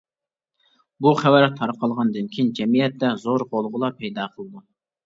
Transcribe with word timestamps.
بۇ 1.07 1.13
خەۋەر 1.19 1.45
تارقالغاندىن 1.61 2.33
كېيىن، 2.33 2.51
جەمئىيەتتە 2.61 3.13
زور 3.29 3.49
غۇلغۇلا 3.55 3.97
پەيدا 4.03 4.29
قىلىدۇ. 4.37 4.69